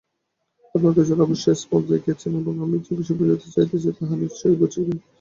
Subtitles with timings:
[0.75, 4.97] আপনারা দুইজনেই অবশ্য স্পঞ্জ দেখিয়াছেন এবং আমি যে-বিষয় বুঝাইতে যাইতেছি, তাহা নিশ্চয়ই বুঝিবেন।